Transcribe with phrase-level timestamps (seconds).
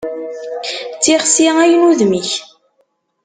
[0.95, 2.31] D tixsi ay n udem-ik.